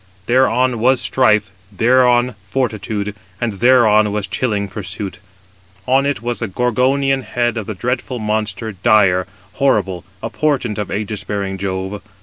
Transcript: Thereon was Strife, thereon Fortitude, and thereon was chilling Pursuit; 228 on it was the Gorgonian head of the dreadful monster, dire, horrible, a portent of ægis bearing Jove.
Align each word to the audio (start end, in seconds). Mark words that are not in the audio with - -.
Thereon 0.25 0.79
was 0.79 0.99
Strife, 0.99 1.51
thereon 1.71 2.33
Fortitude, 2.47 3.13
and 3.39 3.53
thereon 3.59 4.11
was 4.11 4.25
chilling 4.25 4.67
Pursuit; 4.67 5.19
228 5.85 5.93
on 5.95 6.05
it 6.07 6.23
was 6.23 6.39
the 6.39 6.47
Gorgonian 6.47 7.21
head 7.21 7.55
of 7.55 7.67
the 7.67 7.75
dreadful 7.75 8.17
monster, 8.17 8.71
dire, 8.71 9.27
horrible, 9.61 10.03
a 10.23 10.31
portent 10.31 10.79
of 10.79 10.87
ægis 10.87 11.23
bearing 11.27 11.59
Jove. 11.59 12.01